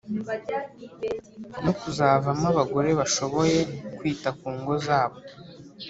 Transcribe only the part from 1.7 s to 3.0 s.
kuzavamo abagore